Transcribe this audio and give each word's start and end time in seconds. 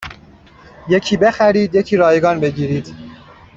یکی 0.89 1.17
بخرید 1.17 1.75
یکی 1.75 1.97
رایگان 1.97 2.39
بگیرید 2.39 2.93